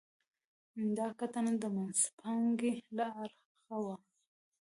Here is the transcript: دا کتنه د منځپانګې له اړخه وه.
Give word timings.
دا 0.97 1.07
کتنه 1.19 1.51
د 1.63 1.65
منځپانګې 1.75 2.73
له 2.97 3.05
اړخه 3.21 3.77
وه. 3.83 3.95